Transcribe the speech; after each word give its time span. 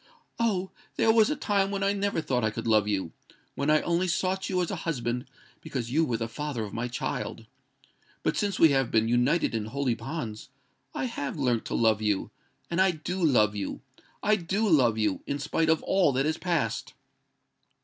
"Oh! 0.39 0.71
there 0.95 1.11
was 1.13 1.29
a 1.29 1.35
time 1.35 1.69
when 1.69 1.83
I 1.83 1.93
never 1.93 2.21
thought 2.21 2.43
I 2.43 2.49
could 2.49 2.65
love 2.65 2.87
you—when 2.87 3.69
I 3.69 3.81
only 3.81 4.07
sought 4.07 4.49
you 4.49 4.59
as 4.63 4.71
a 4.71 4.77
husband 4.77 5.27
because 5.61 5.91
you 5.91 6.03
were 6.05 6.17
the 6.17 6.27
father 6.27 6.63
of 6.63 6.73
my 6.73 6.87
child:—but 6.87 8.35
since 8.35 8.57
we 8.57 8.69
have 8.69 8.89
been 8.89 9.07
united 9.07 9.53
in 9.53 9.65
holy 9.65 9.93
bonds, 9.93 10.49
I 10.95 11.05
have 11.05 11.37
learnt 11.37 11.65
to 11.65 11.75
love 11.75 12.01
you—and 12.01 12.81
I 12.81 12.89
do 12.89 13.23
love 13.23 13.55
you—I 13.55 14.37
do 14.37 14.67
love 14.67 14.97
you—in 14.97 15.37
spite 15.37 15.69
of 15.69 15.83
all 15.83 16.11
that 16.13 16.25
has 16.25 16.39
passed!" 16.39 16.95